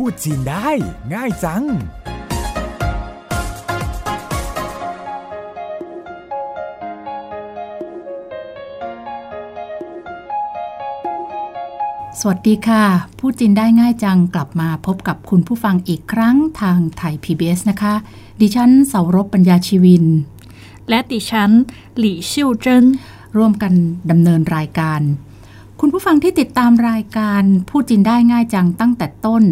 [0.00, 0.68] พูดจีนได้
[1.14, 1.66] ง่ายจัง ส
[12.28, 12.84] วัสดีค่ะ
[13.18, 17.94] พูดจีนได้ง่ายจังกลับมาพบกับคุณผู้ฟังอีกครั้งทางไทย PBS นะคะ
[18.40, 20.04] ดิฉันเสารบปัญญาชีวิน
[20.88, 21.50] และดิฉัน
[21.98, 22.84] หลี่ชิวเจิ้น
[23.36, 23.72] ร่วมกัน
[24.10, 25.00] ดำเนินรายการ
[25.80, 29.44] คุณผู้ฟังที่ติดตามรายการพูดจีนได้ง่ายจังตั้งแต่ต้น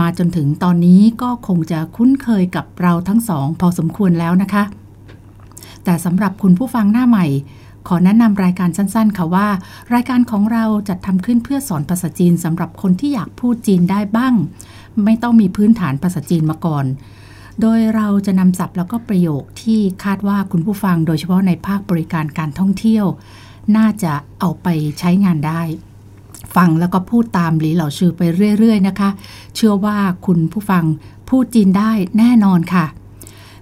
[0.00, 4.64] มาจนถึงตอนนี้ก็คงจะคุ้นเคยกับเราทั้งสอง พอสมควรแล้วนะคะ
[5.84, 7.26] แต่สำหรับคุณผู้ฟังหน้าใหม่
[7.88, 9.48] ขอแนะนำรายการสั้นๆ ค่ะว่า
[9.94, 14.34] รายการของเราจัดทำขึ้นเพื่อสอนภาษาจีนสำหรับคนที่อยากพูดจีนได้บ้าง
[15.04, 16.84] ไม่ต้องมีพื้นฐานภาษาจีนมาก่อน
[17.60, 23.06] โดยเราจะนำศัพท์แล้วก็ประโยคที่คาดว่าคุณผู้ฟังโดยเฉพาะในภาคบริการการท่องเที่ยว
[23.76, 24.68] น่าจะเอาไป
[24.98, 25.62] ใช้งานได้
[26.55, 28.21] ฟังแล้วก็พูดตามหลีเหล่าชื่อไป
[28.57, 29.09] เรื่อยๆนะคะ
[29.55, 30.85] เชื่อว่าคุณผู้ฟัง
[31.29, 32.85] พูดจีนได้แน่นอนค่ะ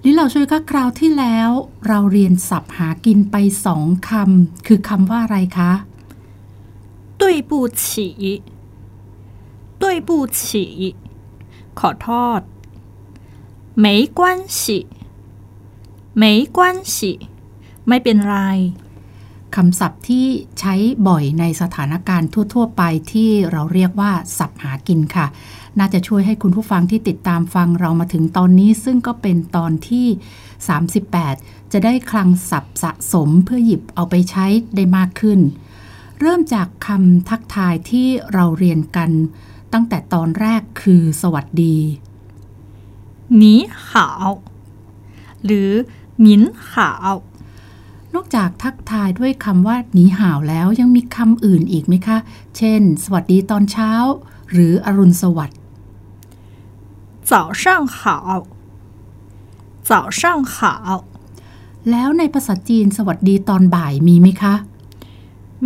[0.02, 1.50] หลีเหล่าชื่อก็คราวที่แล้ว
[1.88, 5.72] เราเรียนศัพท์หากินไปสองคำคือคำว่าอะไรคะ
[7.22, 7.52] 对不
[7.82, 7.84] 起
[9.82, 10.42] 对不起
[11.80, 12.40] ขอโทษ
[13.84, 13.86] 没
[14.20, 14.22] 关
[14.60, 14.62] 系
[16.22, 16.23] 没
[16.58, 16.60] 关
[16.96, 16.98] 系
[17.88, 18.38] ไม่เป็นไร
[19.56, 20.27] คำศัพท์ที่
[20.61, 20.75] ใช้
[21.08, 25.27] บ่อยในสถานการณ์ทั่ว ๆ ไปที่เราเรียกว่าศัพท์หากินค่ะ
[25.78, 30.06] น่าจะช่วยให้คุณผู้ฟังที่ติดตามฟังเรามาถึงตอนนี้ ซึ่งก็เป็นตอนที่
[30.91, 35.41] 38 จะได้คลังศัพท์สะสมเพื่อหยิบเอาไปใช้ได้มากขึ้น
[36.20, 39.11] เริ่มจากคำทักทายที่เราเรียนกัน
[39.73, 41.77] ตั้งแต่ตอนแรกคือสวัสดี
[43.36, 43.55] หนี
[43.91, 44.28] หาว
[45.45, 45.70] หรือ
[46.20, 46.42] หมิน
[46.75, 47.12] หาว
[48.16, 52.18] น อกจากทักทายด้วยคำว่าหนีห่าวแล้วยังมีคำอื่นอีกไหมคะ
[52.58, 53.92] เช่น สวัสดีตอนเช้า
[54.52, 55.60] หรืออรุณสวัสดิ์
[57.30, 57.64] 早上
[57.98, 58.00] 好
[59.89, 60.22] 早上
[60.54, 60.55] 好
[61.92, 64.54] แล้วในภาษาจีนสวัสดีตอนบ่ายมีไหมคะ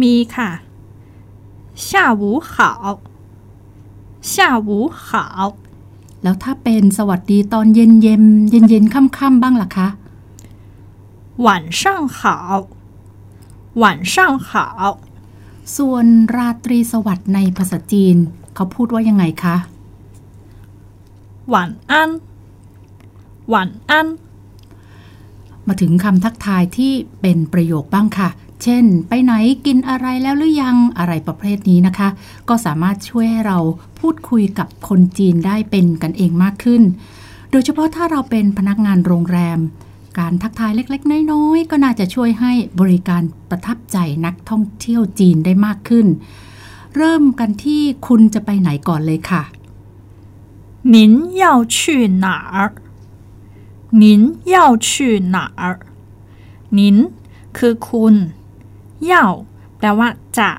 [0.01, 0.49] มีค่ะ
[1.87, 1.89] 下
[2.21, 2.53] 午好
[4.33, 4.33] 下
[4.67, 4.69] 午
[5.07, 5.09] 好
[6.23, 9.87] แล้วถ้าเป็นสวัสดีตอนเย็นเย็นเย็นเย็นค่ำค่ำๆบ้างล่ะคะ
[11.44, 12.68] 晚上好
[13.74, 15.00] 晚上好
[15.76, 18.16] ส่วนราตรีสวัสดิ์ในภาษาจีน
[18.54, 19.56] เขาพูดว่ายังไงคะ
[21.48, 22.10] หวันอัน
[23.48, 24.08] หวันอัน
[25.66, 28.28] มาถึงคำทักทายที่เป็นประโยคบ้างค่ะ
[28.62, 29.32] เช่น ไปไหน
[29.66, 32.08] กินอะไรแล้วหรือยังอะไรประเภทนี้นะคะ
[32.48, 33.58] ก็สามารถช่วยให้เรา
[34.00, 36.82] พูดคุยกับคนจีนได้เป็นกันเองมากขึ้น
[37.50, 39.58] โดยเฉพาะถ้าเราเป็นพนักงานโรงแรม
[40.19, 46.07] การทักทายเล็กๆ น้อยๆ ก็น่าจะช่วยให้บริการประทับใจนักท่องเที่ยวจีนได้มากขึ้น
[46.95, 49.43] เริ่มกันที่คุณจะไปไหนก่อนเลยค่ะ
[50.93, 50.95] 您
[51.41, 51.43] 要
[51.75, 51.77] 去
[52.25, 52.57] 哪儿
[54.01, 54.03] 您
[54.53, 54.55] 要
[54.87, 54.89] 去
[55.35, 55.63] 哪儿
[56.77, 56.79] 您
[57.57, 58.15] คือคุณ
[59.11, 59.13] 要
[59.77, 60.07] แปลว่า
[60.37, 60.51] จะ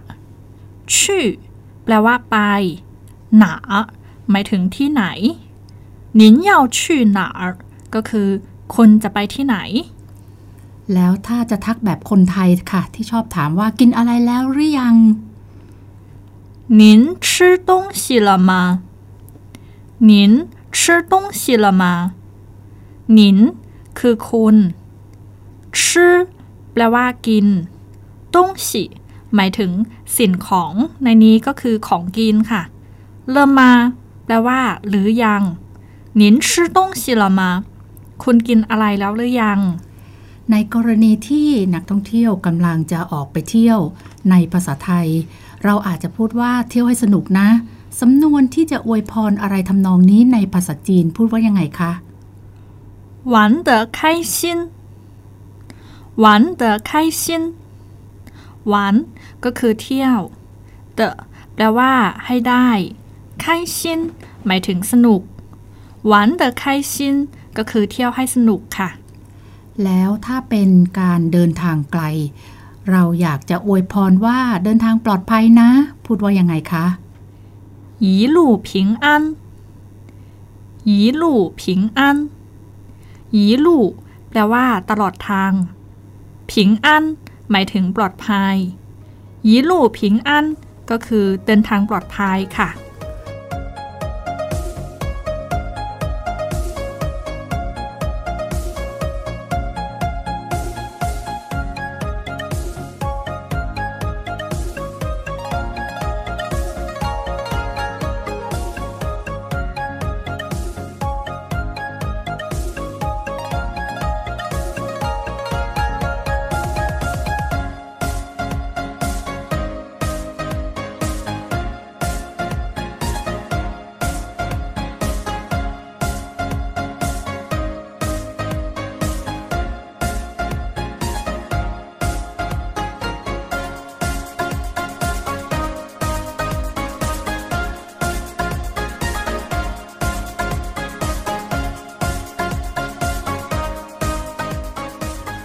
[0.99, 1.27] ชื่อ
[1.85, 2.37] แปลว่าไป
[3.39, 3.55] หนา
[4.31, 5.05] หมายถึงที่ไหน
[6.21, 6.79] 您要去
[7.19, 7.43] 哪儿
[7.95, 8.29] ก็คือ
[8.75, 9.57] คุณจะไปที่ไหน
[10.95, 14.97] แล้วถ้าจะทักแบบคนไทยค่ะ ที่ชอบถามว่ากินอะไรแล้วหรือยัง
[16.81, 16.83] 您
[17.27, 17.71] 吃东
[18.01, 18.51] 西了吗？
[20.09, 20.11] 您
[20.77, 21.85] 吃东西了吗？
[23.19, 23.21] 您
[23.99, 24.57] คือคุณ
[25.83, 26.15] ชื่อ
[26.73, 27.47] แปลว่ากิน
[28.35, 28.37] 东
[28.67, 28.69] 西
[29.35, 29.71] หมายถึง
[30.17, 30.73] สิ่งของ
[31.03, 32.63] ในนี้ก็คือของกินค่ะ
[33.31, 33.71] เลมา
[34.25, 35.43] แปลว่า หรือยัง
[36.21, 37.41] 您吃东西了吗
[38.23, 39.61] คุณกินอะไรแล้วหรือยัง
[40.51, 43.79] ในกรณีที่นักท่องเที่ยวกำลังจะออกไปเที่ยว
[44.31, 45.09] ในภาษาไทย
[45.65, 47.49] เราอาจจะพูดว่าเที่ยวให้สนุกนะ
[48.01, 51.93] สำนวนที่จะอวยพรอะไรทำนองนี้ในภาษาจีนพูดว่ายังไงคะ
[53.33, 53.35] 玩
[53.69, 53.99] 得开
[54.35, 54.37] 心
[56.25, 56.25] 玩
[56.61, 56.91] 得开
[57.23, 57.23] 心
[58.69, 58.95] หวาน
[59.45, 60.19] ก็คือเที่ยว
[60.95, 61.01] เด
[61.55, 61.93] แปลว่า
[62.27, 62.69] ให้ได้
[63.43, 63.47] 开
[63.77, 63.79] 心
[64.47, 65.21] หมายถึงสนุก
[66.07, 66.95] หวานเด开心
[67.58, 68.90] ก็คือเที่ยวให้สนุกค่ะ
[69.84, 70.70] แล้วถ้าเป็น
[71.00, 72.04] การเดินทางไกล
[72.92, 75.70] เราอยากจะอวยพรว่าเดินทางปลอดภัยนะ
[76.06, 76.86] พูดว่ายังไงคะ
[78.06, 79.24] ยีหลู่ผิงอัน
[80.90, 82.18] ยีหลู่ผิงอัน
[83.38, 83.86] ยีหลู่
[84.30, 85.52] แปลว่า ตลอดทาง
[86.52, 87.04] ผิงอัน
[87.52, 88.56] หมายถึงปลอดภัย
[89.48, 90.46] ยีหลู่ผิงอัน
[90.90, 92.70] ก็คือเดินทางปลอดภัยค่ะ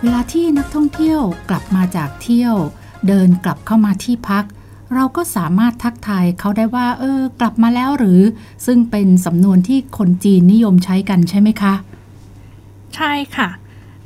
[0.02, 2.56] เวลาที่นักท่องเที่ยวกลับมาจากเที่ยว
[3.06, 4.44] เดินกลับเข้ามาที่พัก
[4.94, 8.20] เราก็สามารถทักทายเขาได้ว่า เออ กลับมาแล้วหรือ
[8.66, 11.74] ซึ่งเป็นสำนวนที่คนจีนนิยมใช้กันใช่ไหมคะ
[12.94, 13.48] ใช่ค่ะ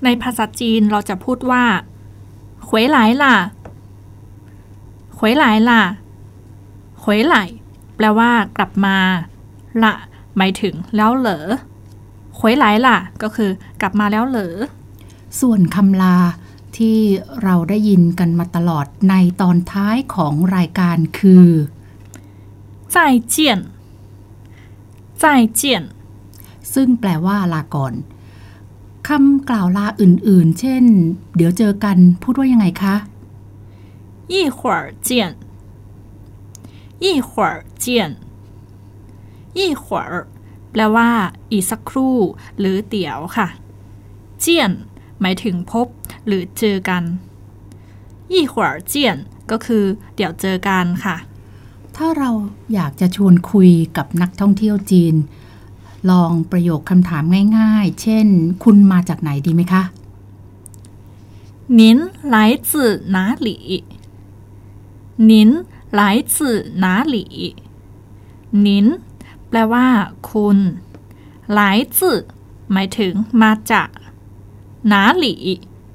[0.05, 1.65] ในภาษาจีนเราจะพูดว่า
[2.69, 3.37] หวยไหลล่ะ
[5.19, 5.83] หวยไหลล่ะ
[7.03, 7.37] หวยไหล
[7.97, 8.97] แปลว่ากลับมา
[9.83, 9.95] ละ
[10.37, 11.47] หมายถึงแล้วเหรอ
[12.39, 13.51] หวยไหลล่ะ ก็คือ
[13.81, 14.55] กลับมาแล้วเหรอ
[15.40, 16.18] ส่วนคำลา
[16.78, 17.00] ที่
[17.44, 21.48] เราได้ยินกันมาตลอดในตอนท้ายของรายการคือ
[22.94, 22.96] 再
[23.34, 23.36] 见
[25.22, 25.24] 再
[25.60, 25.62] 见
[26.74, 27.94] ซึ่งแปลว่าลาก่อน
[29.08, 30.86] คำกล่าวลาอื่นๆ เช่น
[31.36, 32.96] เดี๋ยวเจอกันพูดว่ายังไงคะ
[34.34, 35.10] 一会儿见
[37.04, 37.86] 一会儿见
[39.60, 40.12] 一会儿
[40.72, 41.10] แปลว่า
[41.52, 42.18] อีกสักครู่
[42.60, 43.48] หรือเดี๋ยวค่ะ
[44.40, 44.72] เจียน
[45.22, 45.88] หมายถึงพบ
[46.26, 47.04] หรือเจอกัน
[48.34, 48.94] 一会儿见
[49.52, 49.84] ก็คือ
[50.16, 51.16] เดี๋ยวเจอกันค่ะ
[51.96, 52.30] ถ้าเรา
[52.74, 55.16] อยากจะชวนคุยกับนักท่องเที่ยวจีน
[56.10, 57.24] ลองประโยคคำถาม
[57.58, 58.28] ง่ายๆ เช่น
[58.64, 59.84] คุณมาจากไหนดีไหมคะ
[61.80, 61.82] 您
[62.36, 62.36] 来
[62.70, 62.72] 自
[63.16, 63.48] 哪里
[65.30, 65.32] 您
[66.00, 66.02] 来
[66.34, 66.36] 自
[66.84, 67.16] 哪里
[68.66, 68.68] 您
[69.48, 69.88] แปลว่า
[70.30, 70.58] คุณ
[71.54, 72.18] หลายจื่อ
[72.72, 73.90] หมายถึงมาจาก
[74.88, 75.36] หนาหลี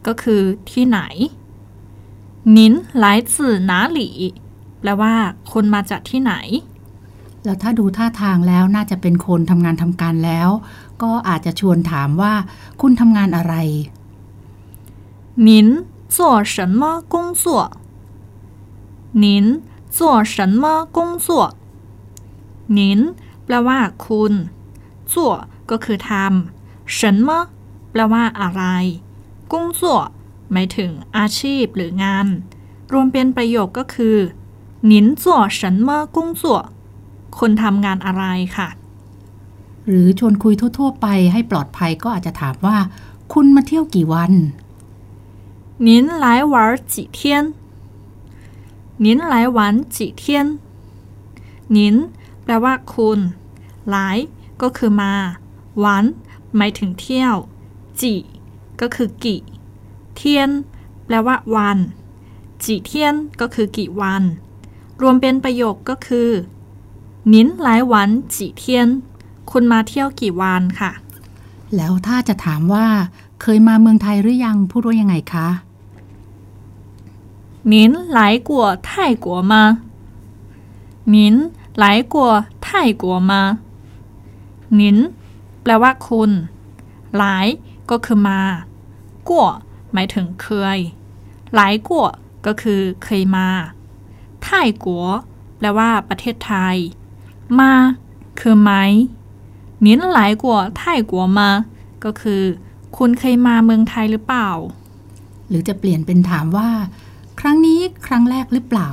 [0.06, 1.00] ก็คือที่ไหน
[2.56, 4.08] นินหลายจื่อหนาหลี
[4.80, 5.14] แปลว่า
[5.52, 6.34] คนมาจากที่ไหน
[7.44, 10.48] แล้วถ้าดูท่าทางแล้วน่าจะเป็นคนทำงานทำการแล้ว
[11.02, 12.32] ก็อาจจะชวนถามว่า
[12.80, 13.54] คุณทำงานอะไร
[15.46, 15.48] 您
[16.16, 16.18] 做
[16.54, 16.80] 什么
[17.12, 17.44] 工作
[19.22, 19.24] 您
[19.96, 19.98] 做
[20.34, 20.62] 什么
[20.96, 21.28] 工作
[22.78, 22.78] 您
[23.44, 24.32] แปลว่า คุณ
[25.12, 25.14] 做
[25.70, 27.28] ก็คือทำ什么
[27.90, 28.62] แปลว่าอะไร
[29.52, 29.80] 工作
[30.52, 32.26] หมายถึงอาชีพหรืองาน
[32.92, 34.16] รวมเป็นประโยคก็คือ
[34.90, 35.24] 您做
[35.58, 36.42] 什么工作
[37.38, 38.24] คนทำงานอะไร
[38.56, 38.68] ค่ะ
[39.86, 42.76] หรือชวนคุยทั่ว ๆ ไปให้ปลอดภัยก็อาจจะถามว่า
[43.32, 44.32] คุณมาเที่ยวกี่วัน
[45.86, 45.88] 您
[46.24, 46.56] 来玩
[46.92, 47.18] 几天
[49.04, 49.58] 您来玩
[49.94, 50.22] 几天
[51.76, 51.78] 您
[52.44, 53.18] แปลว่า คุณ
[53.90, 54.18] หลาย
[54.62, 55.12] ก็คือมา
[55.84, 56.04] วัน
[56.56, 57.34] หมายถึงเที่ยว
[58.00, 58.14] จี
[58.80, 59.42] ก็คือกี่
[60.14, 60.50] เทียน
[61.04, 61.78] แปลว่า วัน
[62.64, 64.22] จีเทียนก็คือกี่วัน
[65.00, 66.30] รวมเป็นประโยคก็คือ
[67.32, 68.88] นินหลายวันจีเทียน
[69.50, 70.92] คุณมาเที่ยวกี่วันค่ะ
[71.76, 72.86] แล้วถ้าจะถามว่า
[73.40, 75.48] เคยมาเมืองไทยหรือยังพูดว่ายังไงคะ
[77.72, 77.74] 您
[78.18, 78.50] 来过
[78.88, 78.88] 泰
[79.24, 79.54] 国吗？
[81.14, 81.16] 您
[81.82, 82.14] 来过
[82.64, 82.66] 泰
[83.02, 83.32] 国吗？
[84.78, 84.80] 您
[85.62, 86.30] แปลว่า คุณ
[87.16, 87.46] หลาย
[87.90, 88.40] ก็คือมา
[89.28, 89.48] กัว
[89.92, 90.78] หมายถึงเคย
[91.54, 92.06] หลายกัว
[92.46, 93.48] ก็คือ เคยมา
[94.42, 95.06] ไทยกัว
[95.58, 96.76] แปลว่า ประเทศไทย
[97.58, 97.72] มา
[98.40, 98.70] คือไหม
[99.84, 100.44] 您来过
[100.78, 101.38] 泰国吗
[102.04, 102.42] ก็คือ
[102.96, 104.50] คุณเคยมาเมืองไทยหรือเปล่า
[105.48, 106.70] หรือจะเปลี่ยนเป็นถามว่า
[107.40, 108.90] ครั้งนี้ครั้งแรกหรือเปล่า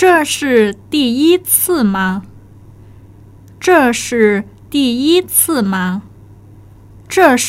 [0.00, 0.02] 这
[0.34, 0.36] 是
[0.92, 1.22] 第一
[1.52, 1.96] 次吗？
[3.64, 6.02] 这是第一次吗？
[7.12, 7.14] 这
[7.46, 7.48] 是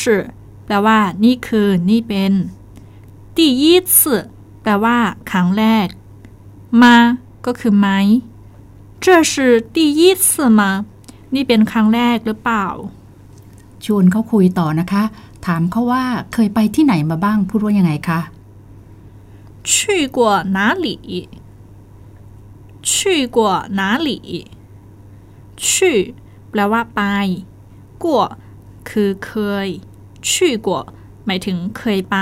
[0.64, 2.32] แปลว่า นี่คือ นี่เป็น
[3.36, 3.94] 第一次
[4.62, 4.98] แปลว่า
[5.30, 5.86] ครั้งแรก
[6.82, 6.96] มา
[7.46, 7.88] ก็คือไหม
[9.04, 9.32] 这是
[9.74, 10.60] 第一次吗
[11.34, 12.66] นี่เป็นครั้งแรกหรือเปล่า
[13.84, 15.02] ชวนเขาคุยต่อนะคะ
[15.46, 18.20] ถามเขาว่าเคยไปที่ไหนมาบ้างพูดว่ายังไงคะ
[19.70, 19.72] 去
[20.16, 20.18] 过
[20.56, 20.88] 哪里？
[22.90, 24.10] 去过哪里？
[25.68, 26.14] 去
[26.50, 27.00] แปลว่าไป
[28.02, 28.22] กัว
[28.90, 29.32] คือเค
[29.64, 29.66] ย
[30.28, 30.30] 去
[30.66, 30.68] 过
[31.26, 32.16] หมายถึงเคยไป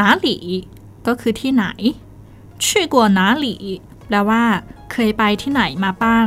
[0.00, 0.26] 哪里
[1.06, 1.64] ก็คือที่ไหน
[2.64, 3.46] 去过哪里
[4.06, 4.42] แปลว่า
[4.92, 6.26] เคยไปที่ไหนมาบ้าง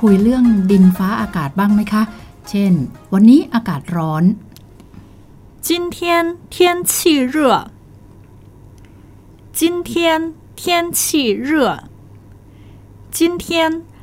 [0.00, 2.02] คุยเรื่องดินฟ้าอากาศบ้างไหมคะ
[2.48, 2.72] เช่น
[3.12, 4.24] วันนี้อากาศร้อน
[5.66, 5.98] 今天
[6.54, 6.56] 天
[6.92, 6.92] 气
[7.34, 7.36] 热
[9.58, 9.90] 今天
[10.60, 10.62] 天
[11.00, 11.00] 气
[11.48, 11.50] 热
[13.16, 13.46] 今天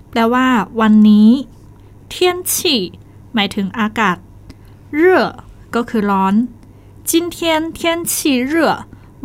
[0.09, 0.47] แปลว่า
[0.81, 1.29] วันนี้
[2.09, 2.81] เทียนฉี่
[3.33, 4.17] หมายถึงอากาศ
[4.95, 5.23] เร่อ
[5.75, 6.33] ก็คือร้อน
[7.09, 7.37] 今天
[7.77, 7.79] 天
[8.13, 8.15] 气
[8.51, 8.53] 热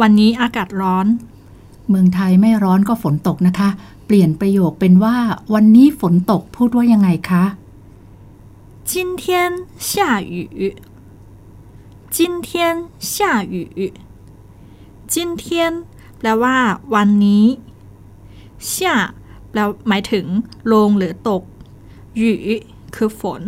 [0.00, 1.06] วันนี้อากาศร้อน
[1.88, 3.68] เมืองไทยไม่ร้อนก็ฝนตกนะคะ
[4.06, 5.16] เปลี่ยนประโยคเป็นว่า
[5.54, 7.44] วันนี้ฝนตกพูดว่ายังไงคะ
[8.90, 8.92] 今
[9.22, 9.24] 天
[9.90, 9.90] 下
[10.32, 10.34] 雨
[12.16, 12.48] 今天
[13.12, 13.14] 下
[13.54, 13.54] 雨
[15.12, 15.44] 今天
[16.18, 16.56] แปลว่า
[16.94, 17.44] วันนี้
[18.72, 18.74] 下
[19.50, 20.26] แปลหมายถึง
[20.72, 21.42] ลงหรือตก
[22.16, 22.30] หยู
[22.94, 23.42] คือฝน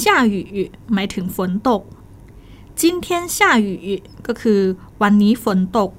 [0.00, 0.02] 下
[0.32, 0.34] 雨
[0.94, 1.82] หมายถึงฝนตก
[2.80, 3.68] 今天下雨
[4.26, 4.60] ก็คือ
[5.02, 5.90] วันนี้ฝนตก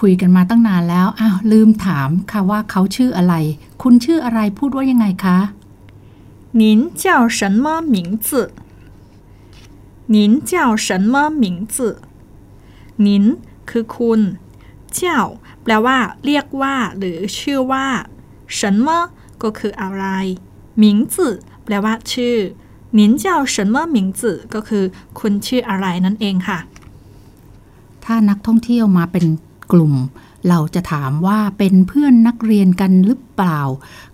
[0.00, 3.34] คุยกันมาตั้งนานแล้ว อ้าว ลืมถามค่ะว่าเขาชื่ออะไร
[3.82, 5.38] คุณชื่ออะไรพูดว่ายังไงคะ
[6.60, 6.62] 您
[7.02, 7.04] 叫
[7.38, 7.64] 什么
[7.94, 8.28] 名字
[10.14, 10.16] 您
[10.50, 11.76] 叫什么名字
[13.06, 13.08] 您
[13.70, 14.20] คือคุณ
[14.92, 15.20] เจ้า
[15.62, 17.86] แปลว่า เรียกว่า หรือชื่อว่า
[18.58, 18.88] 什么
[19.42, 20.04] ก็คืออะไร
[20.82, 21.14] 名字
[21.64, 22.36] แปลว่า ชื่อ
[22.98, 23.24] 您叫
[23.54, 24.22] 什么名字
[24.54, 24.84] ก็คือ
[25.18, 26.58] คุณชื่ออะไรนั่นเองค่ะ
[28.04, 29.24] ถ้านักท่องเที่ยวมาเป็น
[29.72, 29.94] กลุ่ม
[30.48, 33.60] เราจะถามว่าเป็นเพื่อนนักเรียนกันหรือเปล่า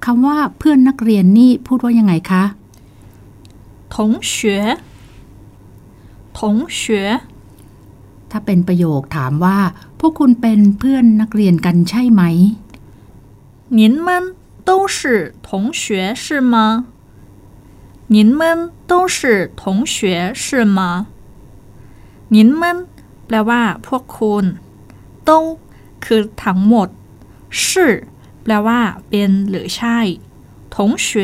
[0.05, 2.45] คำว่าเพื่อนนักเรียนนี่พูดว่ายังไงคะ
[3.95, 3.97] 同
[4.31, 4.33] 学
[6.37, 6.39] 同
[6.79, 6.81] 学
[8.31, 9.59] ถ้าเป็นประโยคถามว่า
[9.99, 12.23] พวกคุณเป็นเพื่อนนักเรียนกันใช่ไหม
[13.79, 14.09] 您们
[14.69, 14.99] 都是
[15.47, 15.51] 同
[15.81, 15.83] 学
[16.23, 16.55] 是吗
[18.15, 18.41] 您们
[18.91, 20.47] 都是同学是
[20.77, 20.79] 吗
[22.35, 22.63] 您们
[23.27, 24.45] แปลว่า พวกคุณ
[25.29, 25.41] ต้
[26.05, 26.89] คือทั้งหมด
[27.67, 27.93] ชื่อ
[28.43, 29.99] แปลว่า เป็นหรือใช่
[30.75, 31.21] ถงเฉว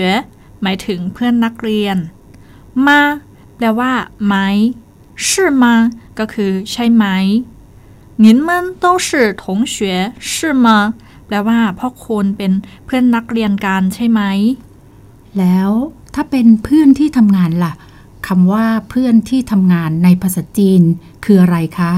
[0.63, 1.97] หมายถึงเพื่อนนักเรียน
[2.87, 3.01] มา
[3.57, 3.93] แปลว่า
[4.27, 4.35] ไหม
[5.29, 5.75] ชื่อมา
[6.19, 7.05] ก็คือ ใช่ไหม
[8.25, 8.49] 您们
[8.83, 9.09] 都是
[9.43, 9.77] 同学
[10.31, 10.31] 是
[10.65, 10.67] 吗
[11.27, 12.53] แปลว่าพ่อคุณเป็น
[12.85, 14.21] เพื่อนนักเรียนกันใช่ไหม
[15.39, 15.71] แล้ว
[16.15, 17.73] ถ้าเป็นเพื่อนที่ทำงานล่ะ
[18.27, 20.83] คำว่าเพื่อนที่ทำงานในภาษาจีน
[21.25, 21.93] คืออะไรคะ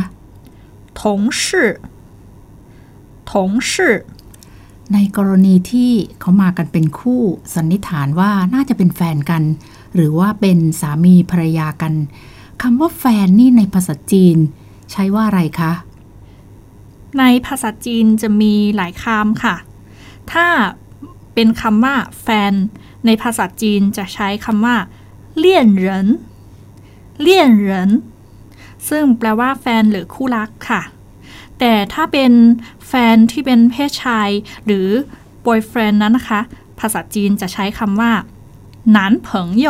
[3.31, 3.33] 同
[3.69, 3.71] 事
[4.93, 7.21] ในกรณีที่เขามากันเป็นคู่
[7.55, 9.43] สันนิษฐานว่าน่าจะเป็นแฟนกัน
[9.95, 11.93] หรือว่าเป็นสามีภรรยากัน
[12.61, 14.37] คำว่าแฟนนี่ในภาษาจีน
[14.91, 15.71] ใช้ว่าอะไรคะ
[17.19, 19.55] ในภาษาจีนจะมีหลายคำค่ะ
[20.31, 20.47] ถ้า
[21.33, 22.53] เป็นคำว่าแฟน
[23.05, 24.75] ในภาษาจีนจะใช้คำว่า
[25.37, 26.07] เลี่ยนเหริน
[27.21, 27.91] เลี่ยนเหริน
[28.89, 30.81] ซึ่งแปลว่าแฟนหรือคู่รักค่ะ
[31.63, 32.31] แต่ถ้าเป็น
[32.87, 34.29] แฟนที่เป็นเพศชาย
[34.65, 34.87] หรือ
[35.45, 36.41] boyfriend นั้นนะคะ
[36.79, 38.11] ภาษาจีนจะใช้คำว่า
[38.91, 39.67] หนานเผิงโย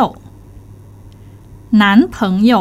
[1.76, 2.52] หนานเผิงโย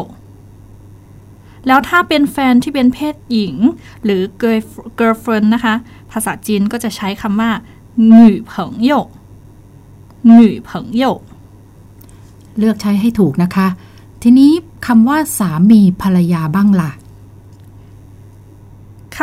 [1.67, 3.55] แล้วถ้าเป็นแฟนที่เป็นเพศหญิง
[4.03, 4.21] หรือ
[5.00, 5.75] girlfriend นะคะ
[6.11, 7.51] ภาษาจีนก็จะใช้คำว่า
[8.07, 8.91] หน่เผิงโย
[10.25, 11.03] หน่เผิงโย
[12.57, 13.67] เลือกใช้ให้ถูกนะคะ
[14.21, 14.51] ทีนี้
[14.88, 16.91] คำว่าสามีภรรยาบ้างล่ะ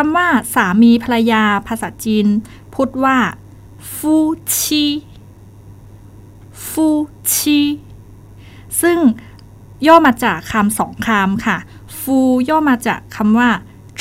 [0.01, 2.27] คำว่าสามีภรรยาภาษาจีน
[2.75, 3.19] พูดว่า
[3.95, 4.17] ฟู
[4.59, 4.85] ชี
[6.69, 6.89] ฟู
[7.33, 7.61] ชี
[8.83, 8.99] ซึ่ง
[9.87, 11.57] ย่อมาจากคำสองคำค่ะ
[12.01, 13.51] ฟูย่อมาจากคำว่า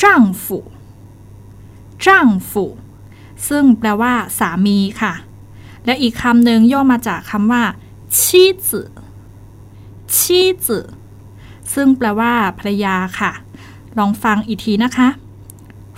[0.01, 0.59] จ้างฝู
[2.05, 2.65] จ้างฝู
[3.47, 5.13] ซึ่งแปลว่า สามีค่ะ
[5.85, 7.63] และอีกคำหนึ่งย่อมาจากคำว่า
[8.19, 8.81] ชีจื
[10.17, 10.79] ชีจื
[11.73, 13.31] ซึ่งแปลว่าภรรยาค่ะ
[13.97, 15.09] ลองฟังอีกทีนะคะ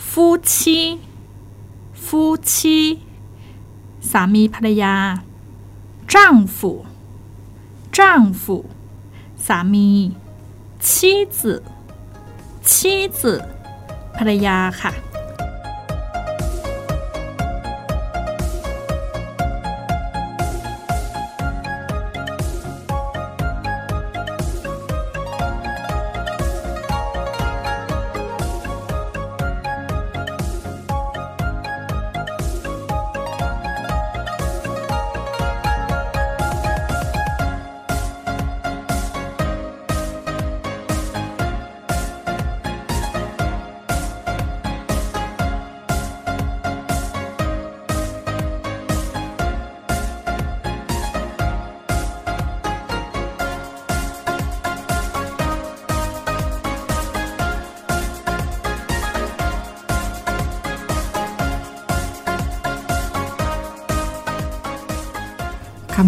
[0.07, 0.79] ฟูชี
[2.05, 2.79] ฟูชี
[4.11, 4.95] สามีภรรยา
[6.13, 6.71] จ้างฝู
[7.97, 8.57] จ้างฝู
[9.47, 9.89] สามี
[10.89, 11.53] ชีจื
[12.71, 13.33] ชีจื
[14.17, 14.91] ภรรยาค่ะ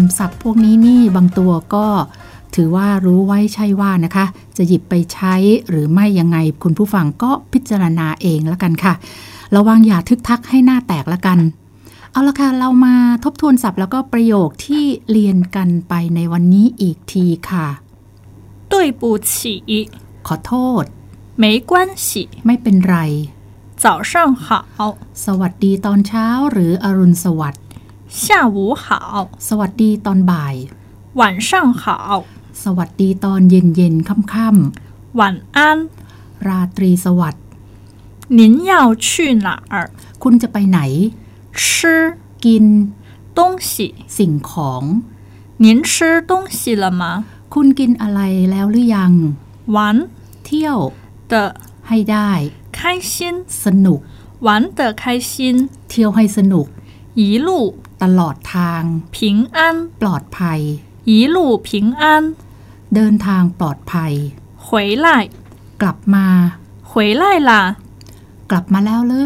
[0.03, 1.87] ำศัพท์พวกนี้นี่บางตัวก็
[2.55, 4.25] ถือว่ารู้ไว้ใช่ว่านะคะ
[4.57, 5.35] จะหยิบไปใช้
[5.69, 8.93] หรือไม่ยังไงคุณผู้ฟังก็พิจารณาเองละกันค่ะ
[9.55, 11.39] ระวังอย่าทึกทักให้หน้าแตกละกัน
[12.11, 17.67] เอาละค่ะ เรามาทบทวนศัพท์แล้วก็ประโยคที่เรียนกันไปในวันนี้อีกทีค่ะ
[18.71, 19.39] 对不起，
[20.27, 20.83] ขอโทษ
[21.43, 21.71] 没关
[22.07, 22.09] 系，
[22.45, 22.97] ไม่เป็นไร
[23.83, 24.13] 早上
[24.45, 24.47] 好，
[25.25, 27.60] สวัสดีตอนเช้าหรืออรุณสวัสดิ์
[28.23, 28.85] 下午好，
[29.47, 30.55] สวัสดีตอนบ่าย
[31.19, 31.49] 晚上
[31.81, 31.85] 好，
[32.63, 34.45] สวัสดีตอนเย็นเย็นค่ำค่
[35.19, 35.21] 晚
[35.55, 35.59] 安。
[36.07, 37.43] ำราตรีสวัสดิ์
[38.37, 38.71] 您要
[39.05, 39.07] 去
[39.45, 39.75] 哪儿？
[40.23, 40.79] คุณจะไปไหน
[41.61, 41.63] 吃
[42.45, 42.65] กิน
[43.37, 43.71] 东西。
[44.17, 44.83] สิ่งของ
[45.63, 45.93] 您吃
[46.31, 47.03] 东西了吗？
[47.53, 49.13] คุณกินอะไรแล้วหรือยัง
[49.75, 49.77] 玩
[50.45, 50.77] เที่ยว
[51.31, 51.33] 的
[51.87, 52.31] ให้ได้
[52.77, 52.79] 开
[53.11, 53.19] 心，
[53.63, 53.99] สนุก
[54.45, 55.33] 玩的开心，
[55.89, 56.65] เที่ยวให้สนุก
[57.19, 57.49] 一路
[58.03, 58.81] ตลอดทาง
[59.15, 59.17] 平
[59.55, 59.57] 安，
[60.01, 60.59] ปลอดภัย
[61.09, 61.69] 一路平
[62.01, 62.03] 安。
[62.95, 64.13] เดินทางปลอดภัย
[64.65, 64.69] 回
[65.05, 65.07] 来，
[65.81, 66.25] กลับมา
[66.91, 67.51] 回来啦，
[68.49, 69.25] กลับมาแล้วหรือ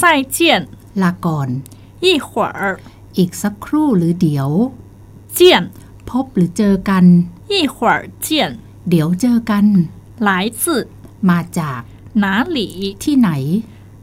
[0.00, 0.02] 再
[0.36, 0.38] 见，
[1.02, 1.48] ลาก่อน
[2.04, 2.62] 一会儿
[3.16, 4.50] อีกสักครู่หรือเดี๋ยว
[5.38, 5.40] 见，
[6.08, 7.04] พบหรือเจอกัน
[7.50, 8.28] 一会儿见。
[8.88, 9.66] เดี๋ยวเจอกัน
[10.26, 10.30] 来
[10.62, 10.64] 自
[11.30, 11.80] มาจาก
[12.22, 12.24] 哪
[12.56, 12.58] 里？
[13.04, 13.30] ที่ไหน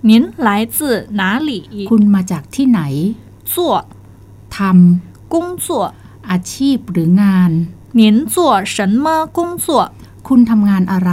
[0.09, 0.11] 您
[0.47, 0.79] 来自
[1.19, 1.51] 哪里？
[1.91, 2.81] คุณมาจากที่ไหน
[3.53, 3.55] 做
[4.55, 4.57] ท
[5.33, 5.67] 工作。
[5.89, 7.51] ำอาชีพหรืองาน
[7.99, 8.01] 您
[8.33, 8.35] 做
[8.73, 9.05] 什么
[9.37, 9.67] 工作？
[10.27, 11.11] คุณทำงานอะไร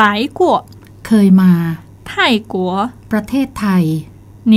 [0.00, 0.02] 来
[0.38, 0.40] 过
[1.06, 1.52] เคยมา
[2.10, 2.10] 泰
[2.52, 2.54] 国。
[3.10, 3.84] ประเทศไทย
[4.52, 4.54] 您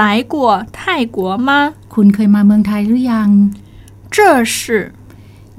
[0.00, 0.02] 来
[0.32, 0.34] 过
[0.78, 0.80] 泰
[1.16, 1.50] 国吗？
[1.94, 3.30] คุณเคยมาเมืองไทยหรือยัง
[4.14, 4.16] 这
[4.54, 4.58] 是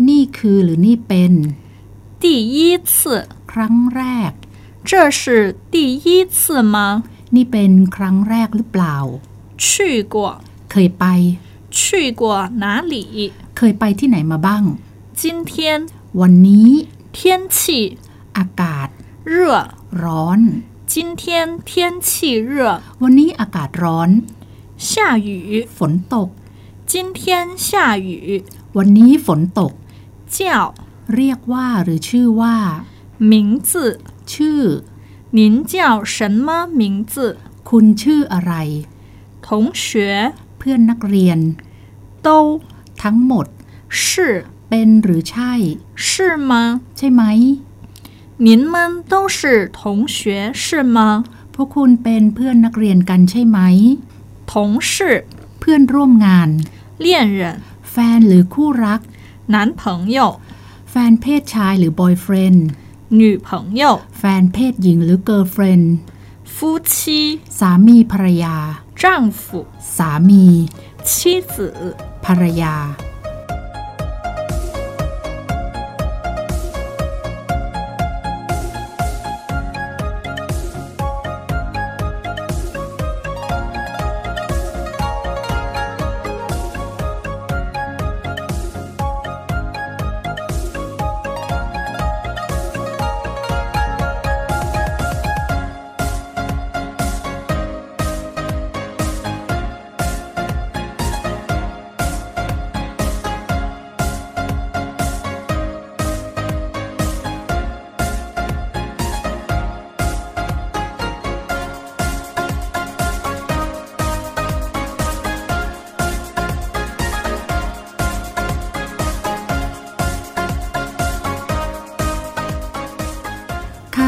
[0.08, 1.34] นี่คือหรือนี่เป็น
[2.24, 2.58] 第一
[2.92, 2.94] 次。
[3.52, 4.32] ครั้งแรก
[4.90, 5.22] 这是
[5.74, 6.40] 第一次
[6.74, 6.78] 吗？
[7.36, 8.96] นี่เป็นครั้งแรกหรือเปล่า
[9.66, 9.68] 去
[10.14, 10.16] 过。
[10.72, 11.06] เคยไป
[11.78, 11.80] 去
[12.22, 12.24] 过
[12.64, 12.96] 哪里？
[13.58, 14.64] เคยไปที่ไหนมาบ้าง
[15.22, 15.54] 今天
[16.20, 16.70] วันนี้
[17.18, 17.20] 天
[17.58, 17.60] 气
[18.38, 18.88] อากาศ
[19.36, 19.38] 热。
[20.04, 20.40] ร้อน
[20.94, 21.24] 今天
[21.70, 21.72] 天
[22.08, 22.10] 气
[22.50, 22.54] 热，
[23.04, 24.10] วันนี้อากาศร้อน
[24.90, 24.92] 下
[25.28, 25.30] 雨。
[25.78, 26.30] ฝนตก
[26.92, 27.22] 今天
[27.68, 27.70] 下
[28.08, 28.10] 雨。
[28.78, 29.72] วันนี้ฝนตก
[30.36, 30.38] 叫
[31.16, 32.56] เรียกว่าหรือชื่อว่า
[33.32, 33.34] 名
[33.70, 33.72] 字。
[34.34, 34.62] ชื่อ
[35.38, 35.40] 您
[35.72, 35.76] 叫
[36.16, 36.48] 什么
[36.80, 37.16] 名字？
[37.70, 38.54] คุณชื่ออะไร
[39.46, 39.48] 同
[39.84, 39.88] 学
[40.58, 41.40] เพื่อนนักเรียน
[42.26, 42.28] 都
[43.04, 43.46] ทั้งหมด
[44.02, 44.02] 是
[44.70, 45.54] เป็นหรือใช่
[46.08, 46.12] 是
[46.50, 46.52] 吗？
[46.98, 47.24] ใช่ไหม
[48.46, 48.76] 您们
[49.12, 49.38] 都是
[49.80, 49.82] 同
[50.16, 50.18] 学
[50.64, 50.98] 是吗？
[51.54, 53.60] พวกคุณเป็นเพื่อนนักเรียนกันใช่ไหม
[54.52, 54.54] 同
[54.92, 54.94] 事、
[55.60, 56.50] เพื่อนร่วมงาน
[57.04, 57.06] 恋
[57.40, 57.42] 人、
[57.92, 59.02] แฟนหรือคู่รัก
[59.54, 59.82] 男朋
[60.18, 60.20] 友、
[60.90, 62.60] แฟนเพศชายหรือ boyfriend
[63.20, 63.50] 女朋
[63.82, 63.84] 友、
[64.18, 65.86] แฟนเพศหญิงหรือ girlfriend
[66.56, 66.58] 夫
[66.92, 66.94] 妻、
[67.60, 68.56] สามีภรรยา
[69.02, 69.04] 丈
[69.42, 69.44] 夫、
[69.96, 70.46] สามี
[71.08, 71.10] 妻
[71.52, 71.54] 子。
[72.27, 72.75] ภรรยา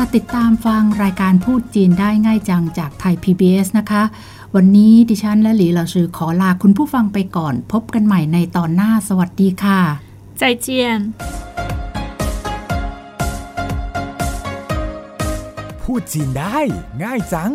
[0.08, 4.02] ค่ะติดตามฟังรายการพูดจีนได้ง่ายจังจากไทย PBS นะคะ
[4.54, 9.80] วันนี้ดิฉันและหลีเหลาชือขอลาคุณผู้ฟังไปก่อน พบกันใหม่ในตอนหน้าสวัสดีค่ะ
[10.40, 10.66] 再见。
[15.82, 16.58] พูดจีนได้
[17.02, 17.52] ง่ายจัง